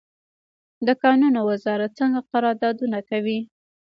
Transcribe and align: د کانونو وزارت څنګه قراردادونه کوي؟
د 0.87 0.89
کانونو 1.03 1.39
وزارت 1.49 1.91
څنګه 1.99 2.19
قراردادونه 2.31 2.99
کوي؟ 3.09 3.39